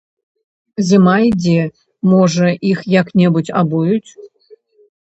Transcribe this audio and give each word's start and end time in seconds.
Зіма 0.87 1.13
ідзе, 1.27 1.61
можа, 2.15 2.47
іх 2.71 2.79
як-небудзь 2.99 3.55
абуюць. 3.63 4.09